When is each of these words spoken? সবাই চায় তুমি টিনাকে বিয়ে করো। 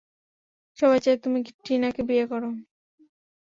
সবাই 0.77 0.99
চায় 0.99 1.17
তুমি 1.17 1.39
টিনাকে 1.65 2.01
বিয়ে 2.09 2.25
করো। 2.31 2.49